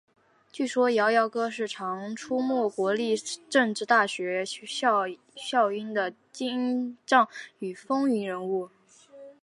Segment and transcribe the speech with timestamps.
[0.51, 3.15] 据传摇摇哥是常出没国立
[3.47, 7.27] 政治大学校园的精障
[7.59, 8.71] 与风云人物。